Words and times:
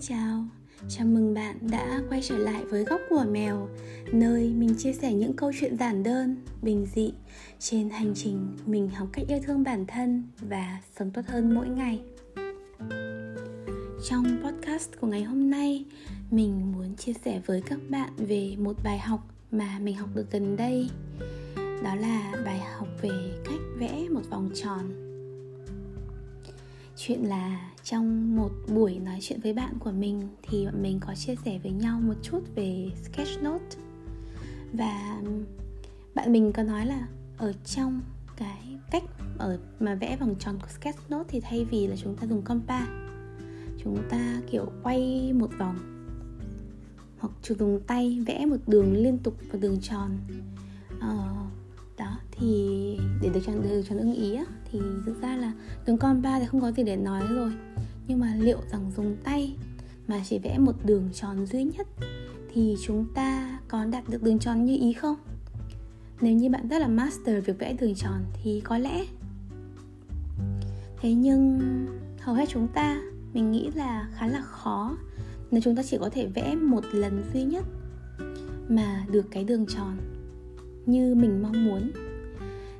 Xin 0.00 0.16
chào, 0.16 0.44
chào 0.88 1.06
mừng 1.06 1.34
bạn 1.34 1.58
đã 1.70 2.02
quay 2.08 2.20
trở 2.22 2.38
lại 2.38 2.64
với 2.64 2.84
Góc 2.84 3.00
của 3.10 3.24
Mèo 3.30 3.68
Nơi 4.12 4.52
mình 4.56 4.74
chia 4.78 4.92
sẻ 4.92 5.14
những 5.14 5.32
câu 5.32 5.52
chuyện 5.60 5.76
giản 5.76 6.02
đơn, 6.02 6.36
bình 6.62 6.86
dị 6.94 7.12
Trên 7.58 7.90
hành 7.90 8.12
trình 8.16 8.56
mình 8.66 8.88
học 8.88 9.08
cách 9.12 9.24
yêu 9.28 9.38
thương 9.46 9.62
bản 9.62 9.86
thân 9.86 10.22
và 10.40 10.80
sống 10.98 11.10
tốt 11.10 11.22
hơn 11.26 11.54
mỗi 11.54 11.68
ngày. 11.68 12.00
Trong 14.08 14.24
podcast 14.44 14.90
của 15.00 15.06
ngày 15.06 15.22
hôm 15.22 15.50
nay 15.50 15.84
Mình 16.30 16.72
muốn 16.72 16.96
chia 16.96 17.12
sẻ 17.24 17.40
với 17.46 17.62
các 17.66 17.78
bạn 17.88 18.10
về 18.16 18.56
một 18.58 18.76
bài 18.84 18.98
học 18.98 19.20
mà 19.50 19.78
mình 19.78 19.96
học 19.96 20.08
được 20.14 20.26
gần 20.30 20.56
đây. 20.56 20.90
Đó 21.56 21.94
là 21.94 22.32
bài 22.44 22.58
học 22.58 22.88
về 23.02 23.40
cách 23.44 23.60
vẽ 23.78 24.08
một 24.10 24.22
vòng 24.30 24.50
tròn 24.54 25.07
chuyện 26.98 27.28
là 27.28 27.70
trong 27.84 28.36
một 28.36 28.50
buổi 28.74 28.98
nói 28.98 29.18
chuyện 29.20 29.40
với 29.40 29.52
bạn 29.52 29.74
của 29.78 29.90
mình 29.90 30.28
thì 30.42 30.64
bọn 30.64 30.82
mình 30.82 31.00
có 31.00 31.14
chia 31.14 31.34
sẻ 31.44 31.58
với 31.62 31.72
nhau 31.72 32.00
một 32.00 32.14
chút 32.22 32.40
về 32.54 32.90
sketch 33.04 33.42
note. 33.42 33.76
Và 34.72 35.22
bạn 36.14 36.32
mình 36.32 36.52
có 36.52 36.62
nói 36.62 36.86
là 36.86 37.08
ở 37.36 37.52
trong 37.64 38.00
cái 38.36 38.78
cách 38.90 39.04
ở 39.38 39.58
mà 39.80 39.94
vẽ 39.94 40.16
vòng 40.20 40.34
tròn 40.38 40.58
của 40.62 40.68
sketch 40.68 41.10
note 41.10 41.24
thì 41.28 41.40
thay 41.40 41.64
vì 41.64 41.86
là 41.86 41.96
chúng 41.96 42.16
ta 42.16 42.26
dùng 42.26 42.42
compa 42.42 42.86
chúng 43.84 43.98
ta 44.10 44.40
kiểu 44.50 44.72
quay 44.82 45.32
một 45.32 45.50
vòng 45.58 45.76
hoặc 47.18 47.32
chủ 47.42 47.54
dùng 47.58 47.80
tay 47.86 48.24
vẽ 48.26 48.46
một 48.46 48.56
đường 48.66 48.92
liên 48.92 49.18
tục 49.18 49.34
và 49.52 49.58
đường 49.58 49.80
tròn. 49.80 50.10
Uh, 50.96 51.52
đó 51.98 52.18
thì 52.30 52.98
để 53.22 53.28
được 53.28 53.40
chọn 53.46 53.62
được 53.62 53.82
chọn 53.88 53.98
ưng 53.98 54.14
ý 54.14 54.34
á, 54.34 54.44
thì 54.70 54.80
thực 55.06 55.22
ra 55.22 55.36
là 55.36 55.52
đường 55.86 55.98
ba 56.22 56.40
thì 56.40 56.46
không 56.46 56.60
có 56.60 56.72
gì 56.72 56.82
để 56.82 56.96
nói 56.96 57.22
rồi. 57.30 57.52
Nhưng 58.06 58.20
mà 58.20 58.34
liệu 58.38 58.58
rằng 58.70 58.92
dùng 58.96 59.16
tay 59.24 59.56
mà 60.06 60.20
chỉ 60.24 60.38
vẽ 60.38 60.58
một 60.58 60.72
đường 60.84 61.08
tròn 61.12 61.46
duy 61.46 61.64
nhất 61.64 61.86
thì 62.54 62.76
chúng 62.86 63.06
ta 63.14 63.58
có 63.68 63.84
đạt 63.84 64.08
được 64.08 64.22
đường 64.22 64.38
tròn 64.38 64.64
như 64.64 64.76
ý 64.80 64.92
không? 64.92 65.16
Nếu 66.20 66.32
như 66.32 66.50
bạn 66.50 66.68
rất 66.68 66.78
là 66.78 66.88
master 66.88 67.44
việc 67.44 67.58
vẽ 67.58 67.72
đường 67.80 67.94
tròn 67.94 68.24
thì 68.42 68.60
có 68.64 68.78
lẽ. 68.78 69.04
Thế 71.00 71.14
nhưng 71.14 71.60
hầu 72.20 72.34
hết 72.34 72.48
chúng 72.48 72.68
ta 72.68 73.02
mình 73.32 73.50
nghĩ 73.50 73.70
là 73.74 74.08
khá 74.14 74.26
là 74.26 74.40
khó 74.40 74.96
nếu 75.50 75.60
chúng 75.60 75.76
ta 75.76 75.82
chỉ 75.82 75.98
có 76.00 76.10
thể 76.12 76.26
vẽ 76.26 76.54
một 76.54 76.84
lần 76.92 77.24
duy 77.32 77.44
nhất 77.44 77.64
mà 78.68 79.06
được 79.10 79.26
cái 79.30 79.44
đường 79.44 79.66
tròn 79.66 79.96
như 80.88 81.14
mình 81.14 81.42
mong 81.42 81.64
muốn. 81.64 81.90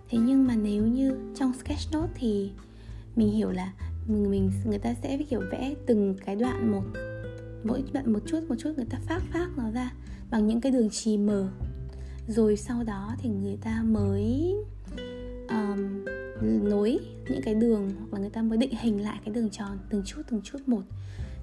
Thế 0.09 0.19
nhưng 0.19 0.47
mà 0.47 0.56
nếu 0.56 0.87
như 0.87 1.14
trong 1.34 1.53
sketch 1.53 1.92
note 1.92 2.12
thì 2.15 2.50
mình 3.17 3.31
hiểu 3.31 3.50
là 3.50 3.73
mình, 4.06 4.31
mình 4.31 4.50
người 4.65 4.78
ta 4.78 4.95
sẽ 5.03 5.19
kiểu 5.31 5.41
vẽ 5.53 5.75
từng 5.87 6.15
cái 6.25 6.37
đoạn 6.37 6.73
một 6.73 6.83
mỗi 7.65 7.84
đoạn 7.92 8.12
một 8.12 8.19
chút 8.27 8.41
một 8.48 8.55
chút 8.59 8.73
người 8.77 8.87
ta 8.91 8.98
phát 9.06 9.20
phát 9.33 9.48
nó 9.56 9.70
ra 9.70 9.92
bằng 10.31 10.47
những 10.47 10.61
cái 10.61 10.73
đường 10.73 10.91
chì 10.91 11.19
mờ. 11.19 11.48
Rồi 12.28 12.56
sau 12.56 12.84
đó 12.84 13.15
thì 13.19 13.28
người 13.28 13.56
ta 13.56 13.83
mới 13.83 14.55
um, 15.48 16.05
nối 16.69 16.98
những 17.31 17.43
cái 17.43 17.55
đường 17.55 17.91
hoặc 17.98 18.12
là 18.12 18.19
người 18.20 18.31
ta 18.31 18.43
mới 18.43 18.59
định 18.59 18.75
hình 18.81 19.03
lại 19.03 19.19
cái 19.25 19.34
đường 19.34 19.50
tròn 19.50 19.78
từng 19.91 20.03
chút 20.06 20.22
từng 20.31 20.41
chút 20.45 20.59
một. 20.67 20.83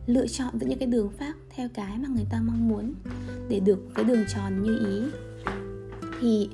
Lựa 0.08 0.28
chọn 0.28 0.60
giữa 0.60 0.68
những 0.68 0.80
cái 0.80 0.88
đường 0.88 1.10
phát 1.10 1.36
theo 1.50 1.70
cái 1.74 1.98
mà 1.98 2.08
người 2.16 2.26
ta 2.30 2.42
mong 2.42 2.68
muốn 2.68 2.94
để 3.50 3.60
được 3.60 3.80
cái 3.96 4.06
đường 4.06 4.26
tròn 4.34 4.64
như 4.64 4.80
ý 4.80 5.02
thì 6.22 6.50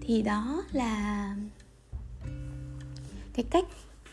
thì 0.00 0.22
đó 0.22 0.64
là 0.72 1.36
cái 3.34 3.44
cách 3.50 3.64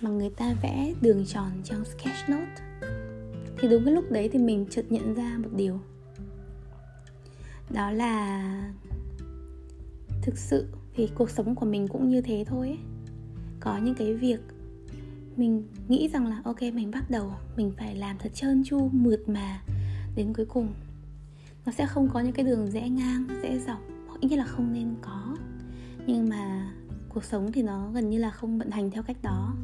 mà 0.02 0.10
người 0.10 0.30
ta 0.30 0.56
vẽ 0.62 0.94
đường 1.02 1.26
tròn 1.26 1.52
trong 1.64 1.86
sketch 1.86 2.30
note. 2.30 2.62
Thì 3.58 3.68
đúng 3.68 3.86
cái 3.86 3.94
lúc 3.94 4.12
đấy 4.12 4.30
thì 4.34 4.40
mình 4.40 4.66
chợt 4.70 4.86
nhận 4.90 5.14
ra 5.14 5.38
một 5.44 5.50
điều. 5.56 5.80
Đó 7.70 7.92
là 7.92 8.74
thực 10.22 10.38
sự 10.38 10.68
thì 10.94 11.10
cuộc 11.16 11.30
sống 11.30 11.56
của 11.56 11.66
mình 11.66 11.88
cũng 11.88 12.10
như 12.10 12.22
thế 12.22 12.46
thôi 12.48 12.68
ấy. 12.68 12.78
có 13.60 13.78
những 13.78 13.96
cái 13.96 14.14
việc 14.14 14.40
mình 15.38 15.64
nghĩ 15.88 16.10
rằng 16.14 16.28
là, 16.28 16.42
ok, 16.44 16.62
mình 16.62 16.92
bắt 16.92 17.10
đầu, 17.10 17.34
mình 17.58 17.72
phải 17.78 17.96
làm 17.96 18.18
thật 18.18 18.32
trơn 18.34 18.64
tru, 18.64 18.90
mượt 18.94 19.30
mà 19.30 19.62
đến 20.16 20.34
cuối 20.34 20.46
cùng. 20.46 20.74
Nó 21.66 21.72
sẽ 21.72 21.86
không 21.86 22.10
có 22.14 22.20
những 22.20 22.34
cái 22.34 22.46
đường 22.46 22.72
rẽ 22.72 22.90
ngang, 22.90 23.28
rẽ 23.44 23.58
dọc 23.68 23.80
ít 24.22 24.28
nhất 24.28 24.38
là 24.38 24.46
không 24.46 24.74
nên 24.74 24.96
có. 25.02 25.38
Nhưng 26.08 26.30
mà 26.30 26.74
cuộc 27.10 27.24
sống 27.24 27.52
thì 27.52 27.62
nó 27.64 27.92
gần 27.92 28.10
như 28.10 28.18
là 28.18 28.32
không 28.32 28.58
vận 28.58 28.72
hành 28.72 28.92
theo 28.92 29.04
cách 29.04 29.18
đó. 29.22 29.56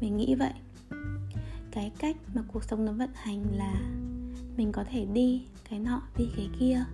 Mình 0.00 0.16
nghĩ 0.16 0.34
vậy. 0.34 0.52
Cái 1.70 1.92
cách 1.98 2.16
mà 2.34 2.42
cuộc 2.52 2.64
sống 2.64 2.84
nó 2.84 2.92
vận 2.92 3.10
hành 3.14 3.44
là 3.56 3.74
mình 4.56 4.72
có 4.72 4.84
thể 4.84 5.04
đi 5.04 5.42
cái 5.70 5.78
nọ, 5.78 6.02
đi 6.18 6.28
cái 6.36 6.48
kia. 6.60 6.84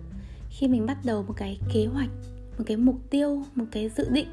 Khi 0.49 0.67
mình 0.67 0.85
bắt 0.85 0.97
đầu 1.05 1.23
một 1.23 1.33
cái 1.37 1.59
kế 1.73 1.85
hoạch, 1.85 2.09
một 2.57 2.63
cái 2.67 2.77
mục 2.77 3.09
tiêu, 3.09 3.43
một 3.55 3.65
cái 3.71 3.89
dự 3.89 4.09
định, 4.09 4.27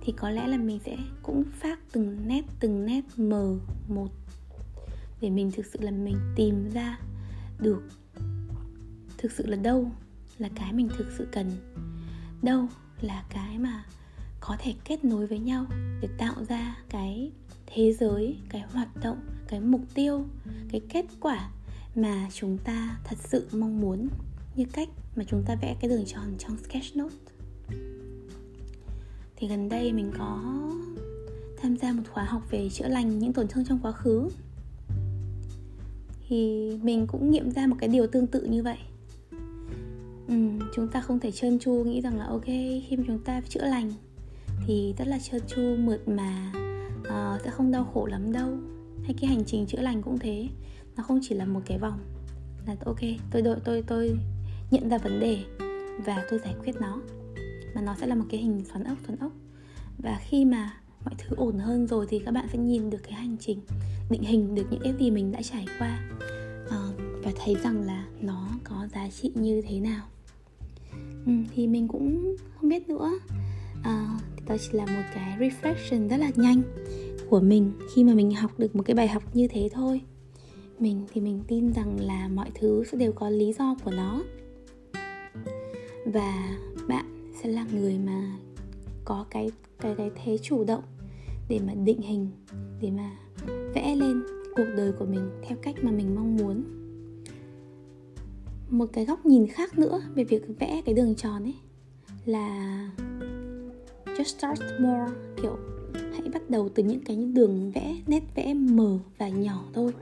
thì 0.00 0.12
có 0.12 0.30
lẽ 0.30 0.46
là 0.46 0.56
mình 0.56 0.78
sẽ 0.84 0.96
cũng 1.22 1.44
phát 1.44 1.78
từng 1.92 2.18
nét 2.26 2.44
từng 2.60 2.86
nét 2.86 3.04
mờ 3.16 3.58
một 3.88 4.08
để 5.20 5.30
mình 5.30 5.50
thực 5.50 5.66
sự 5.66 5.78
là 5.82 5.90
mình 5.90 6.16
tìm 6.36 6.70
ra 6.70 6.98
được 7.58 7.82
thực 9.18 9.32
sự 9.32 9.46
là 9.46 9.56
đâu 9.56 9.90
là 10.38 10.48
cái 10.54 10.72
mình 10.72 10.88
thực 10.96 11.06
sự 11.18 11.28
cần. 11.32 11.50
Đâu 12.42 12.66
là 13.00 13.24
cái 13.30 13.58
mà 13.58 13.84
có 14.40 14.56
thể 14.58 14.74
kết 14.84 15.04
nối 15.04 15.26
với 15.26 15.38
nhau 15.38 15.66
để 16.00 16.08
tạo 16.18 16.44
ra 16.48 16.76
cái 16.88 17.32
thế 17.66 17.92
giới, 17.92 18.36
cái 18.48 18.62
hoạt 18.72 18.88
động, 19.02 19.18
cái 19.48 19.60
mục 19.60 19.80
tiêu, 19.94 20.24
cái 20.70 20.80
kết 20.88 21.06
quả 21.20 21.50
mà 21.94 22.28
chúng 22.32 22.58
ta 22.58 22.98
thật 23.04 23.16
sự 23.18 23.48
mong 23.52 23.80
muốn 23.80 24.08
như 24.56 24.64
cách 24.72 24.88
mà 25.16 25.24
chúng 25.24 25.42
ta 25.46 25.54
vẽ 25.62 25.76
cái 25.80 25.90
đường 25.90 26.04
tròn 26.06 26.34
trong 26.38 26.56
sketch 26.56 26.96
note. 26.96 27.14
Thì 29.36 29.48
gần 29.48 29.68
đây 29.68 29.92
mình 29.92 30.12
có 30.18 30.42
tham 31.62 31.76
gia 31.76 31.92
một 31.92 32.02
khóa 32.12 32.24
học 32.24 32.42
về 32.50 32.68
chữa 32.70 32.88
lành 32.88 33.18
những 33.18 33.32
tổn 33.32 33.48
thương 33.48 33.64
trong 33.64 33.78
quá 33.82 33.92
khứ. 33.92 34.28
Thì 36.28 36.70
mình 36.82 37.06
cũng 37.06 37.30
nghiệm 37.30 37.50
ra 37.50 37.66
một 37.66 37.76
cái 37.80 37.88
điều 37.88 38.06
tương 38.06 38.26
tự 38.26 38.44
như 38.44 38.62
vậy 38.62 38.78
ừ, 40.28 40.34
chúng 40.74 40.88
ta 40.88 41.00
không 41.00 41.20
thể 41.20 41.30
trơn 41.30 41.58
tru 41.58 41.72
nghĩ 41.72 42.00
rằng 42.00 42.18
là 42.18 42.24
ok 42.24 42.46
khi 42.46 42.96
mà 42.96 43.04
chúng 43.06 43.24
ta 43.24 43.40
chữa 43.48 43.64
lành 43.64 43.92
thì 44.66 44.94
rất 44.98 45.08
là 45.08 45.18
trơn 45.18 45.40
tru 45.46 45.76
mượt 45.78 46.08
mà 46.08 46.52
uh, 47.00 47.40
sẽ 47.44 47.50
không 47.50 47.70
đau 47.70 47.84
khổ 47.84 48.06
lắm 48.06 48.32
đâu. 48.32 48.50
Hay 49.04 49.14
cái 49.20 49.30
hành 49.30 49.44
trình 49.44 49.66
chữa 49.66 49.80
lành 49.80 50.02
cũng 50.02 50.18
thế 50.18 50.48
nó 50.96 51.02
không 51.02 51.20
chỉ 51.22 51.34
là 51.34 51.44
một 51.44 51.60
cái 51.66 51.78
vòng 51.78 51.98
là 52.66 52.76
ok 52.84 53.00
tôi 53.30 53.42
đội 53.42 53.56
tôi 53.64 53.82
tôi 53.86 54.16
nhận 54.70 54.88
ra 54.88 54.98
vấn 54.98 55.20
đề 55.20 55.38
và 56.04 56.24
tôi 56.30 56.38
giải 56.38 56.54
quyết 56.64 56.76
nó 56.80 57.00
mà 57.74 57.80
nó 57.80 57.94
sẽ 58.00 58.06
là 58.06 58.14
một 58.14 58.24
cái 58.30 58.40
hình 58.40 58.64
xoắn 58.72 58.84
ốc 58.84 58.98
xoắn 59.06 59.18
ốc. 59.18 59.32
Và 59.98 60.20
khi 60.28 60.44
mà 60.44 60.72
mọi 61.04 61.14
thứ 61.18 61.36
ổn 61.36 61.58
hơn 61.58 61.86
rồi 61.86 62.06
thì 62.08 62.18
các 62.18 62.32
bạn 62.32 62.46
sẽ 62.52 62.58
nhìn 62.58 62.90
được 62.90 63.02
cái 63.02 63.12
hành 63.12 63.36
trình 63.40 63.60
định 64.10 64.22
hình 64.22 64.54
được 64.54 64.66
những 64.70 64.80
cái 64.84 64.94
gì 64.98 65.10
mình 65.10 65.32
đã 65.32 65.42
trải 65.42 65.66
qua 65.78 66.00
uh, 66.66 67.00
và 67.24 67.32
thấy 67.44 67.56
rằng 67.64 67.82
là 67.86 68.06
nó 68.20 68.48
có 68.64 68.88
giá 68.94 69.08
trị 69.10 69.32
như 69.34 69.62
thế 69.62 69.80
nào 69.80 70.06
ừ, 71.28 71.34
thì 71.54 71.66
mình 71.66 71.88
cũng 71.88 72.36
không 72.54 72.68
biết 72.68 72.88
nữa. 72.88 73.10
Uh, 73.78 74.46
đó 74.46 74.56
chỉ 74.60 74.68
là 74.72 74.86
một 74.86 75.02
cái 75.14 75.38
reflection 75.38 76.08
rất 76.08 76.16
là 76.16 76.30
nhanh 76.36 76.62
của 77.30 77.40
mình 77.40 77.72
khi 77.94 78.04
mà 78.04 78.14
mình 78.14 78.34
học 78.34 78.58
được 78.58 78.76
một 78.76 78.82
cái 78.86 78.94
bài 78.94 79.08
học 79.08 79.22
như 79.34 79.48
thế 79.48 79.68
thôi. 79.72 80.00
Mình 80.78 81.06
thì 81.12 81.20
mình 81.20 81.40
tin 81.48 81.72
rằng 81.72 82.00
là 82.00 82.28
mọi 82.28 82.50
thứ 82.54 82.84
sẽ 82.92 82.98
đều 82.98 83.12
có 83.12 83.30
lý 83.30 83.52
do 83.58 83.76
của 83.84 83.90
nó. 83.90 84.22
Và 86.06 86.58
bạn 86.88 87.32
sẽ 87.42 87.48
là 87.48 87.66
người 87.72 87.98
mà 87.98 88.38
có 89.04 89.26
cái 89.30 89.50
cái 89.80 89.94
cái 89.98 90.10
thế 90.24 90.38
chủ 90.42 90.64
động 90.64 90.82
để 91.48 91.60
mà 91.66 91.74
định 91.74 92.02
hình 92.02 92.28
để 92.80 92.90
mà 92.90 93.16
vẽ 93.74 93.96
lên 93.96 94.22
cuộc 94.56 94.66
đời 94.76 94.92
của 94.92 95.06
mình 95.06 95.30
theo 95.42 95.58
cách 95.62 95.76
mà 95.82 95.90
mình 95.90 96.14
mong 96.14 96.36
muốn 96.36 96.64
một 98.68 98.86
cái 98.92 99.04
góc 99.04 99.26
nhìn 99.26 99.46
khác 99.46 99.78
nữa 99.78 100.00
về 100.14 100.24
việc 100.24 100.42
vẽ 100.58 100.82
cái 100.84 100.94
đường 100.94 101.14
tròn 101.14 101.42
ấy, 101.42 101.54
là 102.24 102.90
just 104.06 104.24
start 104.24 104.60
more, 104.80 105.12
kiểu 105.42 105.56
hãy 105.94 106.28
bắt 106.32 106.50
đầu 106.50 106.68
từ 106.68 106.82
những 106.82 107.00
cái 107.00 107.16
đường 107.16 107.70
vẽ 107.70 107.96
nét 108.06 108.22
vẽ 108.34 108.54
mờ 108.54 108.98
và 109.18 109.28
nhỏ 109.28 109.64
thôi. 109.74 109.92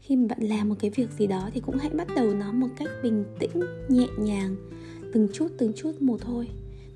Khi 0.00 0.16
mà 0.16 0.26
bạn 0.28 0.42
làm 0.42 0.68
một 0.68 0.74
cái 0.78 0.90
việc 0.90 1.10
gì 1.18 1.26
đó 1.26 1.50
thì 1.54 1.60
cũng 1.60 1.76
hãy 1.78 1.90
bắt 1.90 2.08
đầu 2.16 2.34
nó 2.34 2.52
một 2.52 2.68
cách 2.76 2.88
bình 3.02 3.24
tĩnh, 3.38 3.62
nhẹ 3.88 4.06
nhàng, 4.18 4.56
từng 5.12 5.28
chút 5.32 5.48
từng 5.58 5.72
chút 5.76 6.02
một 6.02 6.20
thôi. 6.20 6.48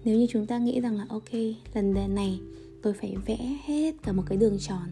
Nếu 0.04 0.18
như 0.18 0.26
chúng 0.30 0.46
ta 0.46 0.58
nghĩ 0.58 0.80
rằng 0.80 0.96
là, 0.96 1.06
ok, 1.08 1.32
lần 1.74 2.14
này 2.14 2.40
tôi 2.82 2.92
phải 2.92 3.16
vẽ 3.26 3.58
hết 3.64 3.94
cả 4.02 4.12
một 4.12 4.22
cái 4.26 4.38
đường 4.38 4.58
tròn, 4.58 4.88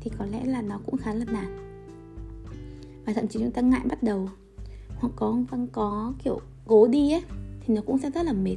thì 0.00 0.10
có 0.18 0.26
lẽ 0.26 0.44
là 0.44 0.62
nó 0.62 0.80
cũng 0.86 0.96
khá 0.96 1.14
là 1.14 1.24
nản. 1.24 1.78
Và 3.06 3.12
thậm 3.12 3.28
chí 3.28 3.38
chúng 3.38 3.50
ta 3.50 3.62
ngại 3.62 3.82
bắt 3.88 4.02
đầu 4.02 4.28
hoặc 4.98 5.12
có, 5.16 5.38
vẫn 5.50 5.66
có 5.72 6.12
kiểu 6.24 6.40
cố 6.66 6.86
đi 6.86 7.12
ấy, 7.12 7.22
thì 7.60 7.74
nó 7.74 7.82
cũng 7.86 7.98
sẽ 7.98 8.10
rất 8.10 8.22
là 8.22 8.32
mệt. 8.32 8.56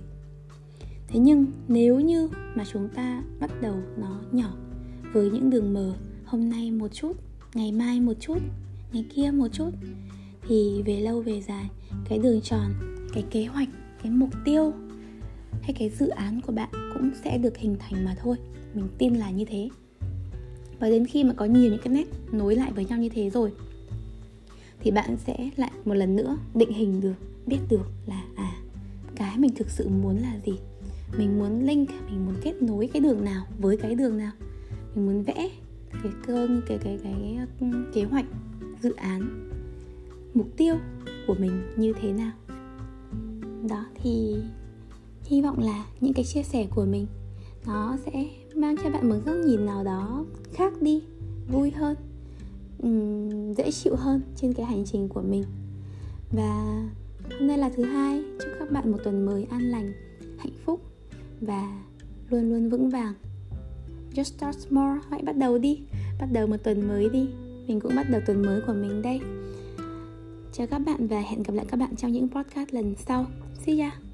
Thế 1.07 1.19
nhưng 1.19 1.45
nếu 1.67 1.99
như 1.99 2.29
mà 2.55 2.63
chúng 2.73 2.89
ta 2.89 3.23
bắt 3.39 3.51
đầu 3.61 3.75
nó 3.97 4.19
nhỏ 4.31 4.53
với 5.13 5.29
những 5.29 5.49
đường 5.49 5.73
mờ, 5.73 5.93
hôm 6.25 6.49
nay 6.49 6.71
một 6.71 6.87
chút, 6.93 7.17
ngày 7.53 7.71
mai 7.71 7.99
một 7.99 8.13
chút, 8.19 8.37
ngày 8.93 9.05
kia 9.15 9.31
một 9.31 9.47
chút, 9.51 9.69
thì 10.47 10.81
về 10.85 10.99
lâu 10.99 11.21
về 11.21 11.41
dài, 11.41 11.69
cái 12.09 12.19
đường 12.19 12.41
tròn, 12.41 12.71
cái 13.13 13.23
kế 13.31 13.45
hoạch, 13.45 13.69
cái 14.03 14.11
mục 14.11 14.29
tiêu 14.45 14.73
hay 15.61 15.73
cái 15.79 15.89
dự 15.89 16.07
án 16.07 16.41
của 16.41 16.51
bạn 16.51 16.69
cũng 16.93 17.11
sẽ 17.23 17.37
được 17.37 17.57
hình 17.57 17.75
thành 17.79 18.05
mà 18.05 18.15
thôi. 18.19 18.37
Mình 18.73 18.87
tin 18.97 19.13
là 19.13 19.31
như 19.31 19.45
thế. 19.45 19.69
Và 20.79 20.89
đến 20.89 21.05
khi 21.05 21.23
mà 21.23 21.33
có 21.33 21.45
nhiều 21.45 21.71
những 21.71 21.81
cái 21.83 21.93
nét 21.93 22.07
nối 22.31 22.55
lại 22.55 22.71
với 22.75 22.85
nhau 22.85 22.99
như 22.99 23.09
thế 23.09 23.29
rồi 23.29 23.51
thì 24.81 24.91
bạn 24.91 25.17
sẽ 25.17 25.49
lại 25.55 25.71
một 25.85 25.93
lần 25.93 26.15
nữa 26.15 26.37
định 26.53 26.73
hình 26.73 27.01
được 27.01 27.13
biết 27.45 27.59
được 27.69 27.85
là 28.05 28.23
à 28.35 28.51
cái 29.15 29.37
mình 29.37 29.55
thực 29.55 29.69
sự 29.69 29.89
muốn 29.89 30.17
là 30.17 30.39
gì. 30.45 30.53
Mình 31.17 31.39
muốn 31.39 31.65
link 31.65 31.89
mình 32.09 32.25
muốn 32.25 32.35
kết 32.41 32.61
nối 32.61 32.89
cái 32.93 33.01
đường 33.01 33.23
nào 33.23 33.45
với 33.59 33.77
cái 33.77 33.95
đường 33.95 34.17
nào. 34.17 34.31
Mình 34.95 35.05
muốn 35.05 35.23
vẽ 35.23 35.49
cái 36.03 36.11
cơn 36.27 36.61
cái 36.67 36.77
cái 36.77 36.99
cái, 37.03 37.37
cái 37.59 37.69
kế 37.93 38.03
hoạch 38.03 38.25
dự 38.81 38.93
án 38.95 39.49
mục 40.33 40.47
tiêu 40.57 40.75
của 41.27 41.35
mình 41.39 41.73
như 41.77 41.93
thế 42.01 42.11
nào. 42.11 42.31
Đó 43.69 43.85
thì 43.95 44.35
hy 45.23 45.41
vọng 45.41 45.59
là 45.59 45.85
những 45.99 46.13
cái 46.13 46.25
chia 46.25 46.43
sẻ 46.43 46.67
của 46.75 46.85
mình 46.85 47.07
nó 47.65 47.97
sẽ 48.05 48.25
mang 48.55 48.75
cho 48.83 48.89
bạn 48.89 49.09
một 49.09 49.17
góc 49.25 49.35
nhìn 49.45 49.65
nào 49.65 49.83
đó 49.83 50.25
khác 50.53 50.73
đi 50.81 51.03
vui 51.51 51.71
hơn 51.71 51.95
dễ 53.57 53.71
chịu 53.71 53.95
hơn 53.95 54.21
trên 54.35 54.53
cái 54.53 54.65
hành 54.65 54.83
trình 54.85 55.09
của 55.09 55.21
mình. 55.21 55.43
Và 56.31 56.83
hôm 57.39 57.47
nay 57.47 57.57
là 57.57 57.69
thứ 57.69 57.83
hai. 57.83 58.23
Chúc 58.39 58.49
các 58.59 58.71
bạn 58.71 58.91
một 58.91 58.97
tuần 59.03 59.25
mới 59.25 59.47
an 59.49 59.61
lành, 59.61 59.93
hạnh 60.37 60.53
phúc 60.65 60.81
và 61.41 61.83
luôn 62.29 62.49
luôn 62.49 62.69
vững 62.69 62.89
vàng. 62.89 63.13
Just 64.13 64.23
start 64.23 64.57
small, 64.57 64.99
hãy 65.09 65.21
bắt 65.23 65.37
đầu 65.37 65.57
đi. 65.57 65.79
Bắt 66.19 66.27
đầu 66.33 66.47
một 66.47 66.57
tuần 66.63 66.87
mới 66.87 67.09
đi. 67.09 67.29
Mình 67.67 67.79
cũng 67.79 67.95
bắt 67.95 68.09
đầu 68.09 68.21
tuần 68.25 68.41
mới 68.41 68.61
của 68.67 68.73
mình 68.73 69.01
đây. 69.01 69.19
Chào 70.53 70.67
các 70.67 70.79
bạn 70.79 71.07
và 71.07 71.19
hẹn 71.19 71.43
gặp 71.43 71.53
lại 71.53 71.65
các 71.69 71.77
bạn 71.77 71.95
trong 71.95 72.11
những 72.11 72.29
podcast 72.29 72.73
lần 72.73 72.95
sau. 72.95 73.25
See 73.65 73.79
ya! 73.79 74.10